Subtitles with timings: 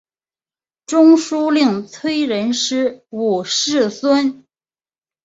[0.87, 4.47] 中书令崔仁师五世孙。